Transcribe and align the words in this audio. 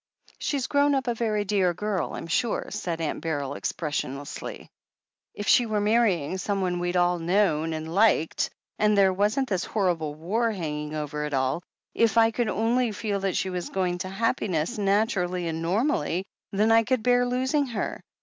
"She's 0.39 0.65
grown 0.65 0.95
up 0.95 1.05
a 1.07 1.13
very 1.13 1.45
dear 1.45 1.75
girl, 1.75 2.13
I'm 2.15 2.25
sure," 2.25 2.69
said 2.71 2.99
Aunt 3.01 3.21
Beryl 3.21 3.53
expressionlessly. 3.53 4.67
"If 5.35 5.47
she 5.47 5.67
were 5.67 5.79
marrying 5.79 6.39
someone 6.39 6.79
we'd 6.79 6.97
all 6.97 7.19
known 7.19 7.71
and 7.73 7.93
liked— 7.93 8.49
and 8.79 8.97
there 8.97 9.13
wasn't 9.13 9.47
this 9.47 9.63
horrible 9.63 10.15
war 10.15 10.49
hanging 10.51 10.95
over 10.95 11.25
it 11.25 11.35
all; 11.35 11.61
if 11.93 12.17
I 12.17 12.31
could 12.31 12.49
only 12.49 12.91
feel 12.91 13.19
that 13.19 13.37
she 13.37 13.51
was 13.51 13.69
going 13.69 13.99
to 13.99 14.07
happi 14.09 14.49
ness, 14.49 14.79
naturally 14.79 15.47
and 15.47 15.61
normally— 15.61 16.25
^then 16.51 16.71
I 16.71 16.83
could 16.83 17.03
bear 17.03 17.27
losing 17.27 17.67
her. 17.67 18.01